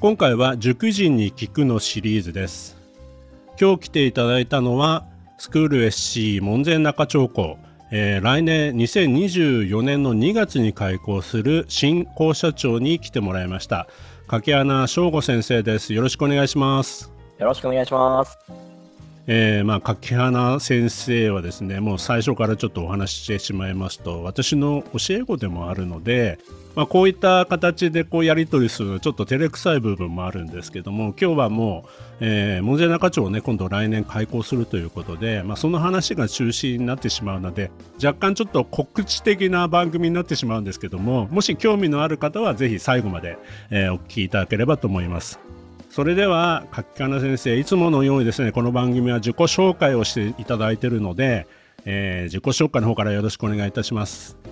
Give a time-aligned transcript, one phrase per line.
[0.00, 2.74] 今回は塾人に聞くのシリーズです。
[3.60, 5.04] 今日来ていただいたのは
[5.36, 7.58] スクール SC 門前仲町校、
[7.90, 13.88] えー、来年2024年の2月に開校する新校舎長に来てもらいました。
[14.26, 15.92] 柿穴翔吾先生です。
[15.92, 17.12] よろしくお願いします。
[17.38, 18.38] よろしくお願いします。
[19.26, 26.38] えー、まあ柿花先生はですねもう最初からちょっとお話ししてしまいますと私の教え子でもあるので
[26.76, 31.90] まあ、こういった形でこうやり取りするちょっと照れくさい部分もあるんですけども今日はもう、
[32.20, 37.70] えー、門前仲町をね今度来年開校するということで、まあ、その話が中心になってしまうので
[38.02, 43.36] 若干ちょっと告知的な番組になってしまうんですけどももし興味のある方はぜひ最後まで、
[43.70, 45.40] えー、お聞きいただければと思います。
[45.90, 51.48] それでは柿かな先生いつものようにですねこの番組は自己紹介をしていただいているので、
[51.84, 54.49] えー、自己紹介の方からよろしくお願いいたします。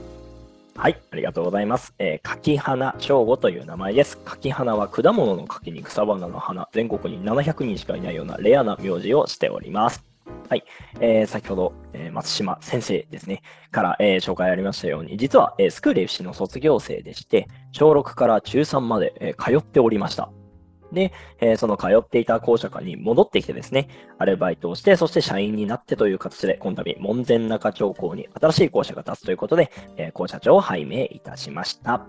[0.80, 1.92] はい、ありがとうございます。
[1.98, 4.16] えー、柿花翔吾という名前です。
[4.18, 10.04] 柿花は果物の柿に草花の花、全国に700人しかいないようなレアな名字をしております。
[10.48, 10.62] はい、
[11.00, 20.30] えー、先ほど、えー、松島先生ですね、から、えー、紹介ありましたように、実は、えー、スクール FC の卒業生でして、小6から中3まで、え、通っておりました。
[20.92, 32.06] で、えー、その通っていた校舎に戻ってきてですね、アルバイトをして、そして社員になってという形で、この度、門前仲町校に新しい校舎が建つということで、えー、校舎長を拝命いたしました。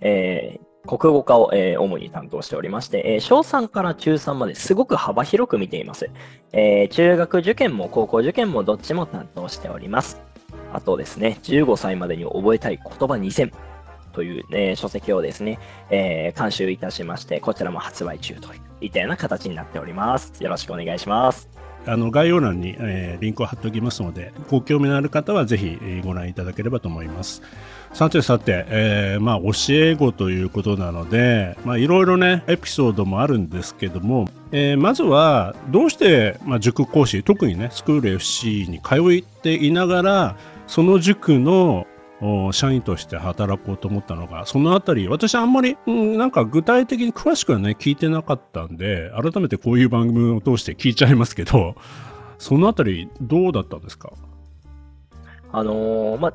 [0.00, 6.10] えー国語科を、えー、主に担当しておりまして、えー、小3から中3まですごく幅広く見ています、
[6.52, 10.22] えー、中学受験も高校受験もどっちも担当しております。
[10.72, 13.52] あとですね、15歳までに覚えたい言葉2000。
[14.16, 15.58] という、ね、書籍をですね、
[15.90, 18.48] えー、監修いたしまして、こちらも発売中と
[18.80, 20.42] いったような形になっております。
[20.42, 21.50] よろしくお願いします。
[21.88, 27.42] あの概要欄に、えー、リンクを貼っておきますので、ご興味のある方はぜひ、えー、ご覧いただければと思います。
[27.92, 41.86] さてさて、えー、まあ、教え子ということなので、まあ、いろいろね、エピソードもあるんですけども、えー、まずは、どうして、まあ、塾講師、特にね、スクール FC に通っていながら、その塾の
[42.52, 51.76] 社員として働こうと思ったのが、そのあたり、私あんまり、うん、なんか具体的に詳しくはね、聞いてなかったんで、改めてこういう番組を通して聞いちゃいますけど、
[52.38, 54.12] そのあたりどうだったんですか？
[55.52, 56.34] あのー、まあ、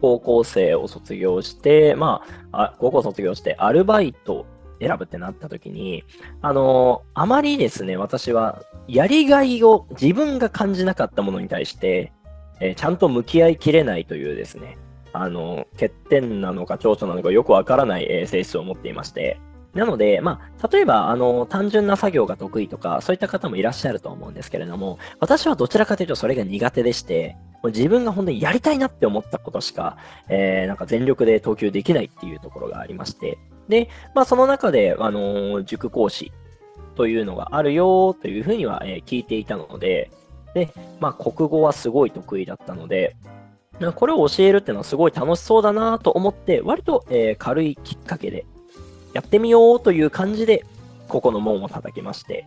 [0.00, 2.22] 高校生を卒業して、ま
[2.52, 4.46] あ、あ高校卒業してアルバイト
[4.80, 6.04] 選ぶってなった時に、
[6.40, 12.12] あのー、あまりですね、私はやりがいを自分が感じなかったものに対して、
[12.60, 14.78] えー、ちゃんと向き合いきれないというですね、
[15.12, 19.40] あの、欠点なのか長所なのかよくわからない、性質を持っていまして、
[19.74, 29.96] なので、まあ、例えば、あの、単純な作業が得意とか、そういった方もいらっしゃると思うんですけれども、私はどちらかというとそれが苦手でして、自分が本当にやりたいなって思ったことしか、
[30.28, 33.38] えー、なんか全力で投球できないっていうところがありまして、
[33.68, 36.32] で、まあ、その中で、あの塾講師
[36.94, 40.10] というのがあるよというふうには、え、聞いていたので、
[40.54, 43.16] で、まあ、国語はすごい得意だったので、
[43.94, 48.44] これを教えるっていうのはすごい楽しそうだなと思って、割と、えー、軽いきっかけで
[49.14, 50.64] やってみようという感じで、
[51.06, 52.46] ここの門を叩きまして。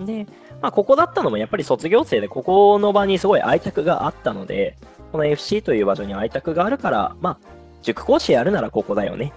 [0.00, 0.26] で、
[0.60, 4.76] まあ、ここだったのもやっぱり卒業生で、ここの場にすごい愛着があったので、
[5.12, 7.38] この FC という場所に愛着があるから、まあ、
[7.82, 9.32] 塾講師やるならここだよね。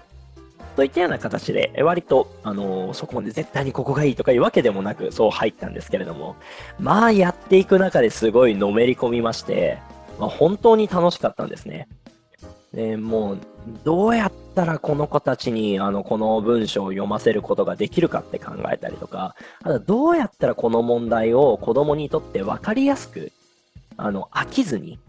[0.76, 6.36] といったような形で、割と、あのー、そこまで絶対にここがいいとかいうわけでもなく、そう入ったんですけれども、
[6.80, 9.78] まあ、やっていく中ですごいのめり込みまして、
[10.20, 11.88] まあ、本当に楽しかったんですね。
[12.74, 13.38] でもう、
[13.84, 23.32] どうやったらこの子たちにあのこの文章を読ませることができるかって考えたりとか、あとどうやったらこの問題を子供にとって分かりやすく、
[23.96, 25.00] あの、飽きずに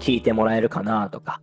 [0.00, 1.40] 聞いてもらえるかなとか、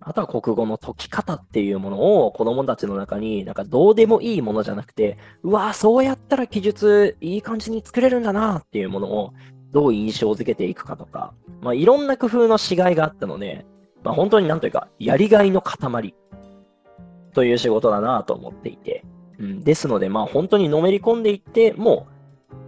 [0.00, 9.32] あとは国語の解き方っていうものを子供たちの中になんかどうでもいいものじゃなくて、うわぁそうやったら記述いい感じに作れるんだなっていうものを
[9.74, 13.66] どう印象づけていくかとか、まあ、いろんな工夫のしがいがあったので、
[14.04, 16.14] まあ、本当になんというか、やりがいの塊
[17.34, 19.04] という仕事だなと思っていて、
[19.38, 22.14] うん、ですので、まあ、本当にのめり込んでいって、もう、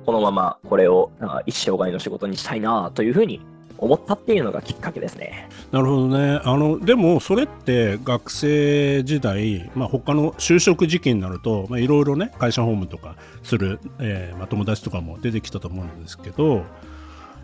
[0.05, 3.41] このままこれをなんか一生涯の仕事にしたいなというふうに
[3.79, 5.49] 思ったっていうのがきっかけですね。
[5.73, 6.41] なるほどね。
[6.45, 16.65] あのでもそれって学生時代、まあ他の就職時期になると、まあいろいろね会社訪問とかする、えー、まあ友達とかも出てきたと思うんですけど、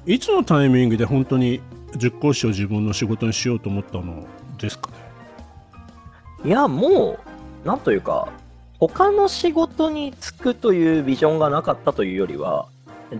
[0.04, 1.60] いつのタイミングで本当に
[1.96, 4.26] 塾講師を自分の仕事にしようと思ったの
[4.58, 4.96] ですかね？
[6.44, 7.18] いやも
[7.64, 8.28] うなんというか
[8.80, 12.66] 他の仕事に就くというビジョンがなかったというよりは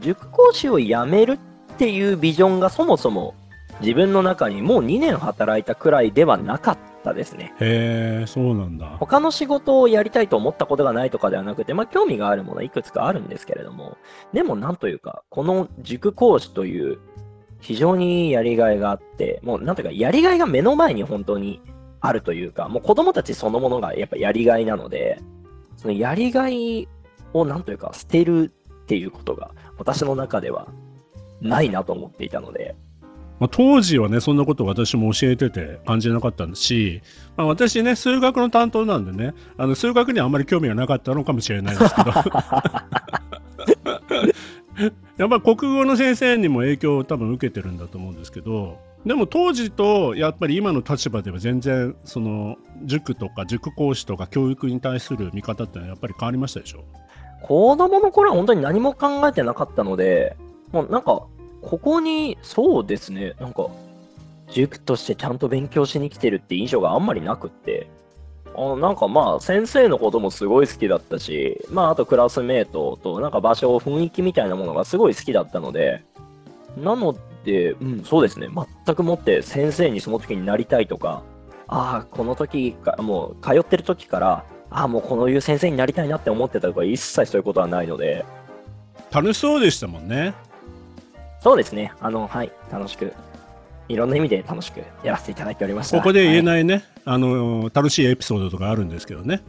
[0.00, 1.38] 塾講師を辞める
[1.74, 3.34] っていうビジョンがそもそも
[3.80, 7.54] 自分の中にもう2年働いたくらいではなかったですね。
[7.60, 8.96] へえ、そうなんだ。
[8.98, 13.96] 他の仕事をやりたいと思ったことがないとかではなくて、まあ興味があるものはいくつかあるんですけれども、
[14.32, 16.98] でもなんというか、この塾講師という
[17.60, 21.60] 非常にやりがいがあって、もうなんというか、やりがいが目の前に本当に
[22.00, 25.20] あるというか、もう子供たちそのものがやっぱやりがいなので、
[25.76, 26.88] そのやりがい
[27.32, 28.52] をなんというか捨てる
[28.82, 30.68] っていうことが私の中では
[31.40, 32.74] ないなと思っていたので。
[33.42, 37.02] まあ、当時はね、そんなこと私も教えてて感じなかったんですし、
[37.36, 42.12] まあ、私ね、数学の担当なんでね、あの数学にはあんまり興味がなかったのかもしれないですけど。
[45.18, 56.84] やっぱり国語の先生にも影響を多分受けてるんだと思うんですけど、でも当時とやっぱり今の立場では全然その塾とか塾講師とか教育に対する見方ってのはやっぱり変わりましたでしょ？
[57.42, 60.36] 子供の頃は本当に何も考えてなかったので、
[60.70, 61.26] もうなんか、
[61.62, 63.68] ここに、そうですね、なんか、
[64.50, 67.88] 塾としてちゃんと勉強しに来てるって印象があんまりなくって、
[68.54, 76.04] あなんかまあ、先生のこともすごい好きだったし、まあ、あとクラスメートと、なんか場所、雰囲気みたいなものがすごい好きだったので、
[76.76, 78.48] なので、うん、そうですね、
[78.84, 81.22] 全くもって先生にその時になりたいとか、
[81.68, 88.24] ああ、この時か、もう通ってる時から、ああ、もうこのいう先生になりたいなって思ってたとか、一切そういうことはないので。
[89.10, 90.34] 楽しそうでしたもんね。
[91.42, 91.92] そうですね。
[92.00, 93.12] あの、はい、楽しく、
[93.88, 95.98] いろんな意味で楽しくやらせていただいておりました。
[95.98, 99.42] ここで言えないね、はい、あの、楽しいエピソードとかあるんですけどね。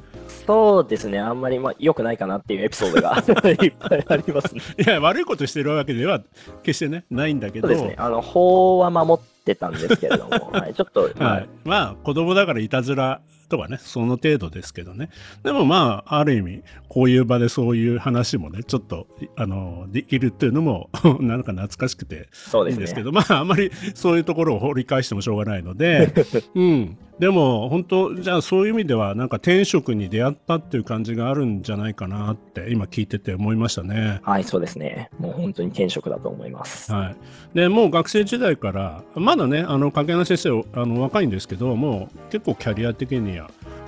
[0.48, 3.18] そうですね、あんまり、まあ、良くないかなっていうエピソードが
[3.64, 4.62] いっぱいありますね。
[4.84, 6.20] いや、悪いことしてるわけでは
[6.64, 7.68] 決してね、ないんだけど。
[7.68, 13.22] そうですね、あの、法は守ってたんですけれども、はい、ちょっと、 はい、まあ、子供だからいたずら
[13.54, 15.10] とかね、その程度ですけどね。
[15.44, 19.06] でもまあ、ある意味、こういう場でそういう話もね、ちょっと、
[19.36, 20.90] あの、できるっていうのも
[21.22, 22.30] なんか懐かしくて
[22.68, 26.12] いいんですけど、ね、まあ、あんまりそういうところを掘り返してもしょうがないので、
[26.56, 26.98] うん。
[27.20, 34.20] でも、本当、じゃあそういう意味では、なんか転職に出会ったっていう感じがあるんじゃないかなって、今聞いてて思いましたね。
[34.24, 35.10] はい、そうですね。
[35.20, 36.92] もう本当に転職だと思います。
[36.92, 37.16] はい。
[37.54, 43.43] で、もう学生時代から、まだね、あの、影山先生、あの、若いんですけど、もう結構キャリア的には、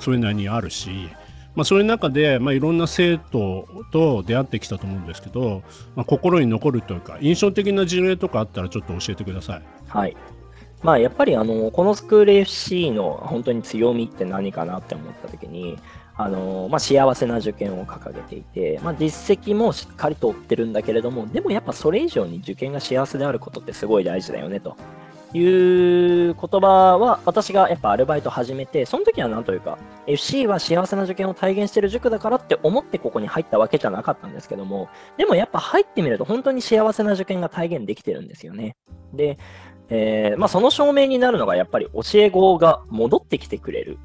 [0.05, 1.09] それなりにあるし、
[1.55, 5.63] まあ、そういう中で、まあ、いろんな生徒と出会ってきたと思うんですけど、
[5.95, 9.63] まあ、心に残るというか印象的な事例とかあったらちょっと教えてください。
[9.87, 10.15] はい
[10.83, 15.79] まあ、やっぱりあのこのスクール FC の本当に強みって何かなって思った時に
[16.15, 24.77] あの、まあ、幸せな受験を掲げていて、まあ、実績もしっかりと追ってるんだけれどもでもやっぱそれ以上に受験が幸せであることってすごい大事だよねと。
[25.37, 29.77] いう言葉は私がやっぱアルバイト始めて、その時はなんというか、
[30.07, 34.87] FC は幸せな受験を体現してる塾だからって思ってここに入ったわけじゃなかったんですけども、
[35.17, 38.77] でもやっぱ入ってみると本当に幸せな受験が体現できてるんですよね。
[39.13, 39.37] で、
[39.89, 43.99] えー、まあ、その証明になるのがやっぱり教え子が戻ってきてくれる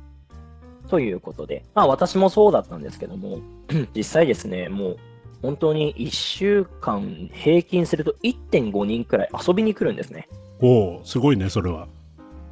[0.88, 3.38] ということで、まあ私もそうだったんですけども、
[3.94, 4.97] 実際ですね、もう
[5.43, 10.29] 本当に1週間平均すると1.5人くらい遊びに来るんですね。
[10.62, 11.88] おお、すごいね、それは。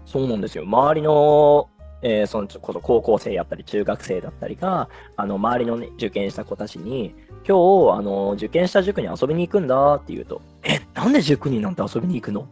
[0.06, 0.64] そうなんですよ。
[0.64, 1.68] 周りの、
[2.00, 7.14] えー、そのこ高校生やったり中学生だったりが、あの周りの、ね、受験した子たちに、
[7.46, 12.48] 今日あの受験した塾に遊びに行くんだって言うと、え、なんで塾になんて遊びに行くの？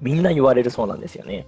[0.00, 1.46] みんな言われるそうなんですよね。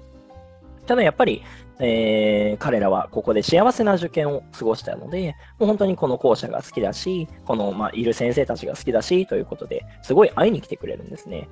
[0.86, 1.42] ただやっぱり、
[1.80, 11.48] えー、彼らはここで幸せな受験を過ごしたので、もう本当にこの校舎が好きだし、この、まあ、いる先生たちが好きだし、ということで、すごい会いに来てくれるんですね。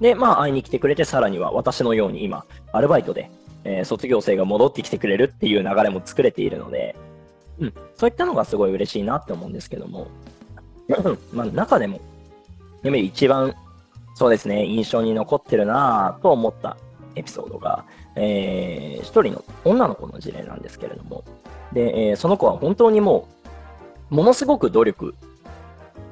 [0.00, 3.30] で、まあ、会いに来てくれて、さらには私のように今、アルバイトで、
[3.64, 6.96] えー、卒業生が戻ってきてくれるっていう流れも作れているので、
[7.58, 10.08] うん、そういったのがすごい嬉しいなって思うんですけども、
[11.32, 12.00] まあ、中でも、
[12.82, 13.54] やめ一番、
[14.14, 16.76] そうですね、印象に残ってるなと思った
[17.16, 17.84] エピソードが、
[18.16, 21.24] えー、一人の女の子の事例なんですけれども、
[21.72, 23.28] で、えー、その子は本当にも
[24.10, 25.14] う、ものすごく努力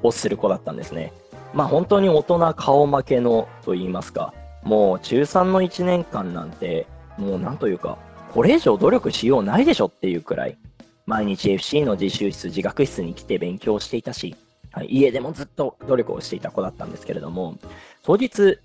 [0.03, 1.13] をする子だったんですね。
[1.55, 4.33] まあ本当に大人顔負けのと言いますか、
[4.63, 6.87] もう中3の1年間なんて、
[7.19, 7.99] もうなんというか、
[8.33, 10.57] これ以上努力しようないでしょっていうくらい、
[11.07, 14.35] 毎日 FC の自習室、自学室に来て勉強していたし、
[14.71, 17.59] はい、家でもずっと努力をしていた子だったんですけれども、
[18.03, 18.59] 当日、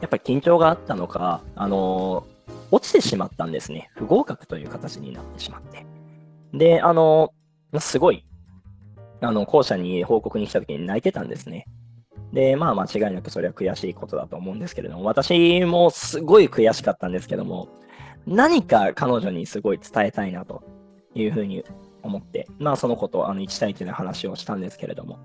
[0.00, 2.26] やっぱり緊張があったのか、あの
[2.70, 3.90] 落ちてしまったんですね。
[3.94, 5.86] 不合格という形になってしまって。
[6.52, 7.32] で、あの
[7.78, 8.24] すごい、
[9.20, 11.66] あの、校舎に報告に来た時に泣いてたんですね。
[12.34, 17.68] で、まあ間違いなくそれは悔しいことだと思うんですけれども、私もすごい悔しかったんですけども、
[18.26, 20.62] 何か彼女にすごい伝えたいなと
[21.14, 21.64] いうふうに
[22.02, 25.20] 思って、まあそのことをあの1対1で話をしたんですけれども、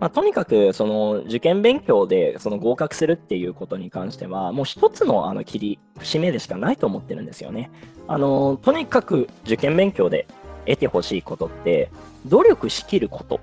[0.00, 7.70] まあとにかくその受験勉強でその合格するっていうことに関しては、もう一つのあの切り、節目でしかないと思ってるんですよね。
[8.08, 10.26] あの、とにかく受験勉強で
[10.66, 11.90] 得てほしいことって、
[12.24, 13.38] 努力しきること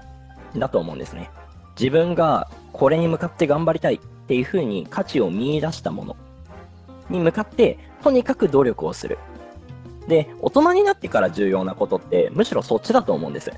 [0.58, 1.30] だと思うんですね。
[1.80, 2.50] 自分が
[2.81, 6.17] これに向かって頑張りたいっていうふうに価値を見出したもの
[7.11, 9.19] に向かって、とにかく努力をする。
[10.07, 13.51] で、大人になってから重要なことって、むしろそっちだと思うんです。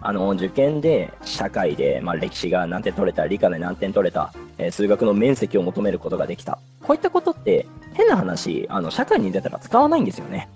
[0.00, 6.60] あの、受験で、社会で、まあ、歴史が何点取れた、理科で何点取れた、えー、数学の面積を求めることができた。
[6.82, 10.48] こういったことって、変な話、あの、社会に出たら使わないんですよね。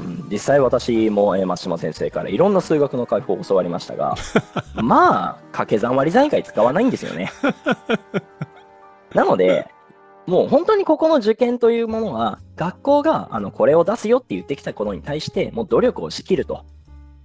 [0.00, 4.14] うん、実際私も、えー、松島先生からいろんな数学の解法を教わりましたが、
[4.74, 7.30] まあ、掛け算割り算以外使わないんですよね。
[9.14, 9.68] なので、
[10.26, 16.64] もう本当にここの受験というものは、学校があのこれを出すよって言ってきたことに対して、もう努力をしきると。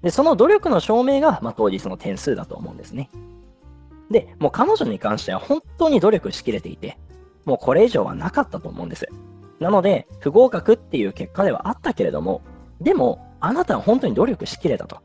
[0.02, 3.10] で、その努力の証明が、まあ、当日の点数だと思うんですね。
[4.10, 6.98] で、もう彼女に関しては本当に努力しきれていて、
[7.46, 9.08] もうこれ以上はなかったと思うんです。
[9.60, 12.42] なので、不合格っていう結果ではあったけれども、
[12.82, 15.00] でも、あなたは本当に努力しきれたと。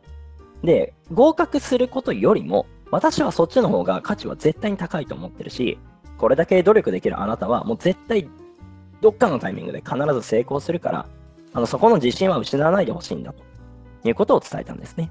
[0.63, 5.79] で、合格することよりも、私はそっちの方が価値は絶対に高いと思ってるし、
[6.19, 8.29] これだけ努力できるあなたは、もう絶対、
[9.01, 11.07] どっかのタイミングで必ず成功するから、
[11.53, 15.11] あのそこの自信は失わないでほしいんだということを伝えたんですね。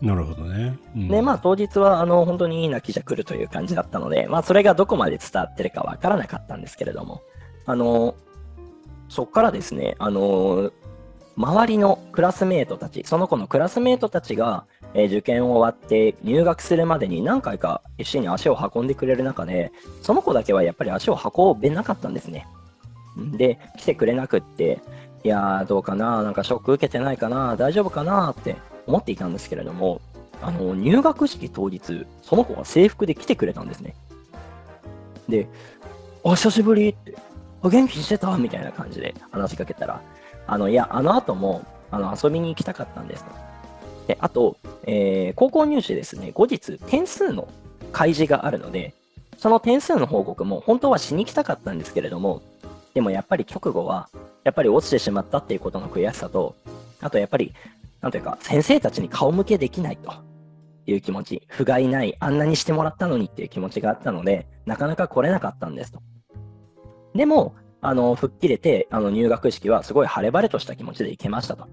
[0.00, 0.78] なるほどね。
[0.94, 7.22] うん、で、まあ当日はあの本当に泣きじゃ来るという感じだったので、まあそれがどこまで伝わってるかわからなかったんですけれども、
[7.66, 8.14] あの、
[9.08, 10.72] そこからですね、あの、
[11.38, 19.70] 周りのクラスメートたち、その子のクラスメートたちが、えー、受験を終わって入学するまでに何回か一緒に足を運んでくれる中で、
[20.02, 22.48] その子だけはやっぱり足を運べなかったんですね。
[23.36, 24.80] で、来てくれなくって、
[25.22, 28.56] いやー、どうかな、なんかショック受けてないかな、大丈夫かなって
[28.88, 30.00] 思っていたんですけれども、
[30.42, 33.94] あの、入学式当日、その子が制服で来てくれたんですね。
[35.28, 35.48] で、
[36.24, 37.14] お久しぶりって、
[37.62, 40.02] お元気してたみたいな感じで話しかけたら、
[40.48, 43.30] あの、いや、あの後も、あの、遊びに行きたかったんですと。
[44.08, 47.48] で、あと、えー、高校入試ですね、後日、点数の
[47.92, 48.94] 開示があるので、
[49.36, 52.42] その点数の報告も本当はしに行きたかったんですけれども、
[52.94, 54.08] でもやっぱり直後は、
[54.42, 56.56] やっぱり落ちてしまったっていうことの悔しさと、
[57.00, 57.52] あとやっぱり、
[58.00, 60.12] なんというか、先生たちに顔向けできないと
[60.86, 66.00] いう気持ち、不甲斐ない、あんなにしてもらったのにっていう気持ちがあったので、なかなか来れなかったんですと。
[67.14, 71.66] でも、あの、吹っ切れて、あの、入学式はすごい晴れ晴れとした気持ちで行けましたと。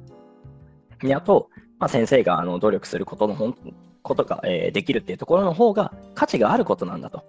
[1.02, 3.56] で、あと、まあ、先生があの努力することの本
[4.02, 7.24] ことが、えー、できるっていうところの方が価値があることなんだと。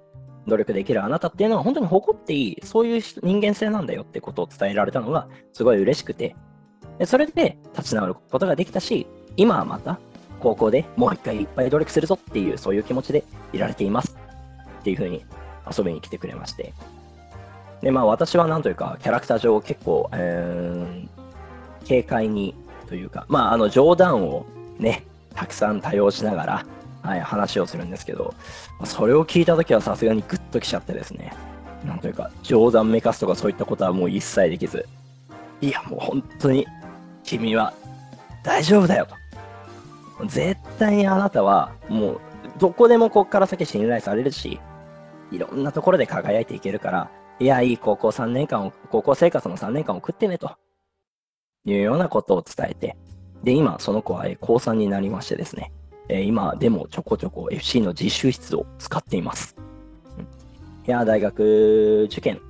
[0.47, 6.37] 努力できるあなたっていうのは本当に誇っていい、そういう人間性なんだよってことを伝えられたのがすごい嬉しくて、
[6.99, 9.99] でそれで立ち直ることができたし、今はまた
[10.39, 14.17] 高校でもう一回いっぱい努力するぞっていうそういう気持ちでいられています
[14.81, 15.25] っていうふうに
[15.77, 16.73] 遊びに来てくれまして、
[17.83, 22.55] で、まあ私はなんというか、キャラクター上結構、えー、軽快に
[22.89, 24.47] というか、まああの冗談を
[24.79, 25.05] ね、
[25.35, 26.67] たくさん多用しながら、
[27.03, 28.35] はい、話をするんですけど、
[28.85, 31.33] それを聞いたときはさすがにグッときちゃってですね、
[31.85, 34.87] なんというか、冗談めかすとかそういったことはもう一切できず、
[35.61, 36.67] いや、もう本当に、
[37.23, 37.73] 君は
[38.43, 40.27] 大丈夫だよと。
[40.27, 42.21] 絶対にあなたは、もう、
[42.59, 44.59] どこでもこっから先信頼されるし、
[45.31, 50.57] いろんなところで輝いていけるから、いや、いい高校3年間を、高校生活の3年間を送ってね、と。
[51.67, 52.97] いうようなことを伝えて、
[53.43, 55.73] で、今、その子は高3になりましてですね、
[56.09, 59.57] え今でもちょこちょこ FC の実習室を使っています。
[60.17, 60.27] うん、い
[60.87, 62.41] や、大学受験。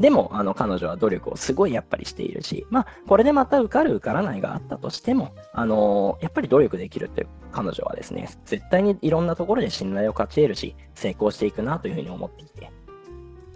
[0.00, 12.70] でも、あの、彼女は努力をすごいやっぱりしているし、まあ、これでまた受かる受からないがあったとしても、あのー、やっぱり努力できるっていう彼女はですね、絶対にいろんなところで信頼を勝ち得るし、成功していくなというふうに思っていて、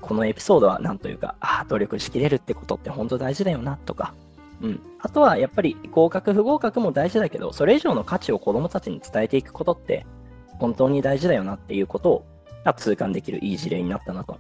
[0.00, 4.14] このエピソードはなんというか、ああ、努力しきれるってことって本当大事だよなとか、
[4.62, 4.80] うん。
[5.00, 10.06] あとはやっぱり合格不合格も大事だけど、それ以上の価値を子供たちに伝えていくことって
[10.58, 12.24] 本当に大事だよなっていうことを
[12.76, 14.38] 痛感できるいい事例になったなと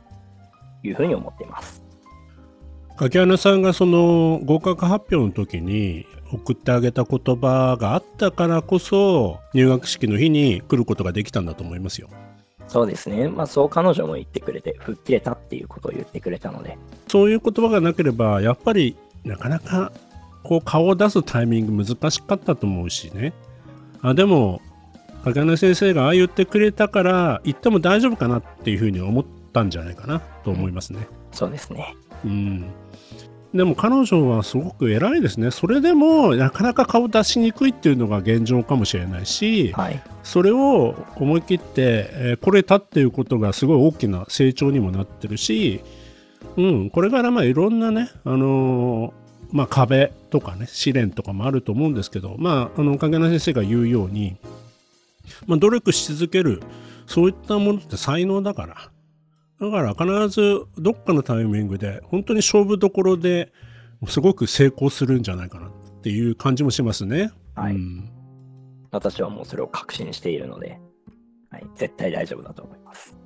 [0.82, 1.82] いうふうに思っています。
[2.96, 12.10] 柿花さんがその合格発表の時に送ってあげた言葉があったからこそ入学式の日に来ることができたんだと思いますよ。
[12.70, 13.28] そうですね。
[13.28, 16.78] まあそう彼女も言ってくれて、吹っ切れたっていうことを言ってくれたので。
[17.08, 19.90] そういう言葉がなければ、やっぱりなかなか
[20.44, 23.32] こう顔を出すタイミング難しかったと思うしね。
[24.02, 24.62] あでも、
[25.24, 31.08] 影根先生がああ言ってくれたから言っても大丈夫かなっていうふうに思ったんじゃないかなと思いますね。
[31.32, 31.96] そうですね。
[32.24, 32.66] うん。
[33.54, 35.50] でも彼女はすごく偉いですね。
[35.50, 45.80] それでもなかなか顔出しにくいっていうのが現状かもしれないし、はい、それを思い切って、えー、来れたっていうことがすごい大きな成長にもなってるし、
[46.56, 49.12] うん、これからまあいろんなね、あのー、
[49.52, 54.36] まあ、壁とかね、試練とかもあると思うんですけど、まあ、あの、影山先生が言うように、
[55.46, 56.62] まあ、努力し続ける、
[57.06, 58.76] そういったものって才能だから、
[59.60, 63.52] だから必ずどっかのタイミングで本当に勝負どころで
[64.06, 65.70] すごく成功するんじゃないかなっ
[66.02, 67.30] ていう感じもしますね。
[67.54, 67.74] はい。
[67.74, 68.10] うん、
[68.90, 70.80] 私はもうそれを確信しているので、
[71.50, 73.18] はい、絶対大丈夫だと思います。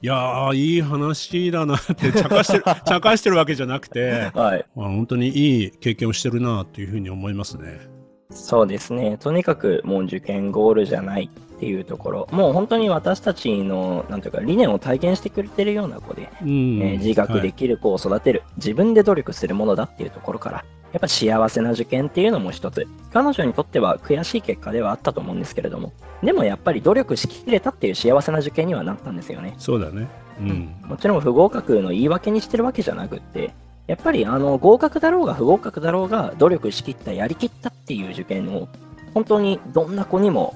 [0.00, 7.97] いやー、いい話だなって茶化してる、 茶化してるわけじゃなくて、はい、まあ、本当にいい経験をしてるなというふうに思いますね。
[8.30, 9.16] そうですね。
[9.18, 16.48] とにかくもう受験ゴールじゃないっていうところ、もう本当に私たちの、なんていうか、理念を体験してくれてるような子で、うん、
[16.82, 25.92] えー、自学できる子を育てる、はい、自分で努力するものだっていうところから、やっぱ幸せな受験っていうのも一つ、彼女にとっては悔しい結果ではあったと思うんですけれども、
[26.22, 29.54] でもやっぱり努力しきれたっていう幸せな受験にはなったんですよね。
[29.58, 30.06] そうだね。
[30.40, 30.74] うん。
[30.84, 33.52] もちろん不合格の言い訳にしてるわけじゃなくって、
[33.88, 38.68] やっぱりあの合格だろうが不合格だろうが努力しきった、やりきったっていう受験を
[39.14, 40.54] 本当にどんな子にも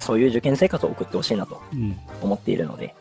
[0.00, 1.60] そういう受験生活を送ってほしいなと
[2.22, 2.94] 思っているので、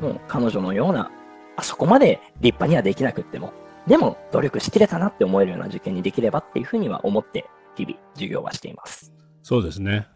[0.00, 1.10] うん、もう彼女のような、
[1.56, 3.52] あそこまで立派にはできなくっても、
[3.86, 7.44] でも努力しきれたなって思えるような受験にできればっていうふうには思って
[7.76, 9.12] 日々授業はしています。
[9.42, 10.06] そうですね。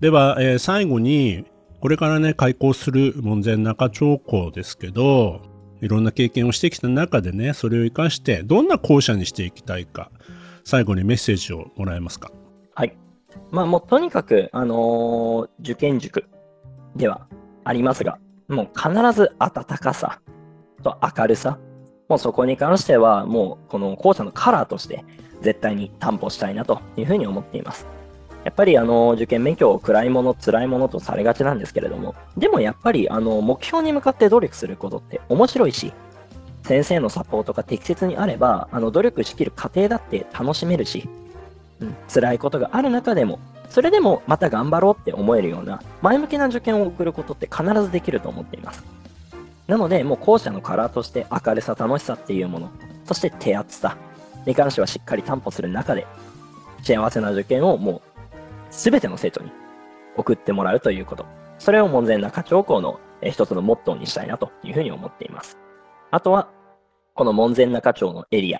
[0.00, 1.44] では、えー、最後に、
[1.80, 5.42] これからね、開校する門前仲町校ですけど、
[5.84, 10.10] いろんな経験をしてきた中でね、それを生かして、どんな校舎にしていきたいか、
[10.64, 12.32] 最後にメッセージをもらえますか？
[12.74, 12.96] はい。
[13.50, 16.24] まあもうとにかく、あのー、受験塾
[16.96, 17.26] では
[17.64, 20.22] ありますが、もう必ず温かさ
[20.82, 21.58] と明るさ、
[22.08, 25.04] もうそこに関しては、もうこの校舎のカラーとして
[25.42, 27.86] 絶対に担保したいなというふうに思っています。
[28.44, 35.92] やっぱりあの受験勉強を暗いもの、辛いものとされがちなんですけれども、でもやっぱりあの目標に向かって努力することって面白いし、
[36.62, 41.08] 先生のサポートが適切にあれば、あの努力しきる過程だって楽しめるし、
[41.80, 43.38] うん、辛いことがある中でも、
[43.70, 48.84] それでもまた頑張ろうって思えるような前向きな受験を送ることって必ずできると思っています。
[49.66, 52.70] なので、もう後者のカラーとして明るさ、楽しさっていうもの、
[53.06, 53.96] そして手厚さ
[54.46, 56.06] に関してはしっかり担保する中で、
[56.82, 58.13] 幸せな受験をもう
[58.82, 59.52] 全ての生徒に
[60.16, 61.26] 送ってもらうということ。
[61.58, 65.58] それを門前仲町校の一つのモットーにしたいなというふうに思っています。
[66.10, 66.48] あとは、
[67.14, 68.58] この門前仲町のエリア、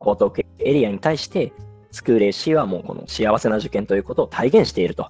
[0.00, 1.52] 江東区エリアに対して、
[1.90, 5.08] スクール AC はもうこの幸せな受験ということを体現していると。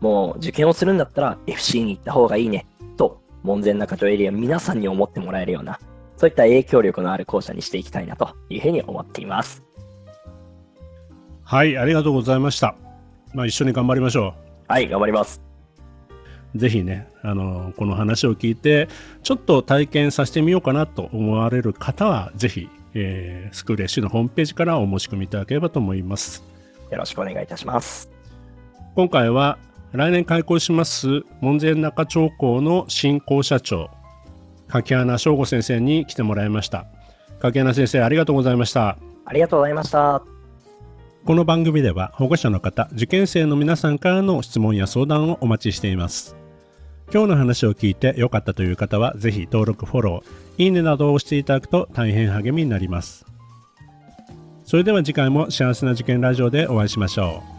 [0.00, 5.78] もう受験をするんだったら FC に行った方がいいね、と、門前仲町エリア皆さんに思ってもらえるような、
[6.16, 9.62] そういった影響力のある校舎にしていきたいなというふうに思っています。
[11.44, 12.87] はい、ありがとうございました。
[13.34, 14.34] まあ、一緒に頑張りましょ
[14.68, 14.72] う。
[14.72, 15.42] はい、頑張ります。
[16.54, 18.88] ぜひね、あの、この話を聞いて、
[19.22, 26.42] ちょっと体験させてみようかなと思われる方は、ぜひ、えー、スクール FC のホームページからお申し込みいただければと思います。
[26.90, 28.10] よろしくお願いいたします。
[28.94, 29.58] 今回は、
[29.92, 33.90] 来年開校します門前仲町校の新校舎長、
[34.68, 36.86] 柿花翔吾先生に来てもらいました。
[37.40, 38.98] 柿花先生、ありがとうございました。
[39.24, 40.37] ありがとうございました。
[41.24, 46.36] この番組では保護者の方、受験生の皆さんからの質問や相談をお待ちしています。
[47.12, 53.26] 今日の話を聞いて良かったという方は、ぜひ登録、フォロー、いいねなどを押していただくと大変励みになります。
[54.64, 57.57] それでは次回も幸せな受験ラジオでお会いしましょう。